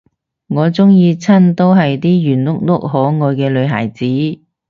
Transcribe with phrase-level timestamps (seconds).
[0.47, 4.07] 我鍾意親都係啲圓碌碌可愛嘅女孩子